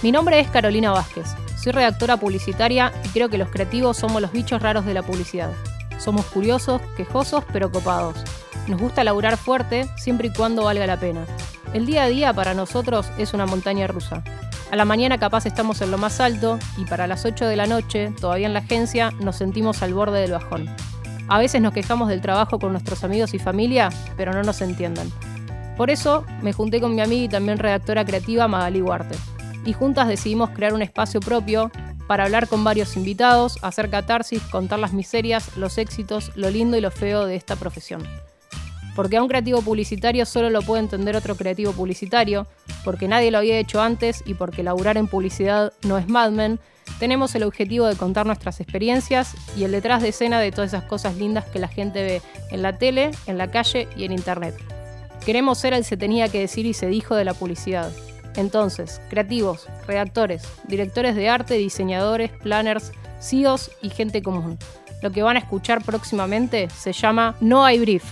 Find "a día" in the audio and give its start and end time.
12.04-12.32